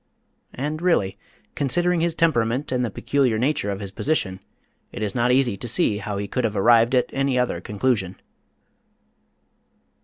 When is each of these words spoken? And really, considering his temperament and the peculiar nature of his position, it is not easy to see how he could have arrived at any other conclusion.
And 0.55 0.81
really, 0.81 1.19
considering 1.53 1.99
his 1.99 2.15
temperament 2.15 2.71
and 2.71 2.83
the 2.83 2.89
peculiar 2.89 3.37
nature 3.37 3.69
of 3.69 3.79
his 3.81 3.91
position, 3.91 4.39
it 4.91 5.03
is 5.03 5.13
not 5.13 5.31
easy 5.31 5.55
to 5.57 5.67
see 5.67 5.99
how 5.99 6.17
he 6.17 6.27
could 6.27 6.43
have 6.43 6.57
arrived 6.57 6.95
at 6.95 7.11
any 7.13 7.37
other 7.37 7.61
conclusion. 7.61 8.19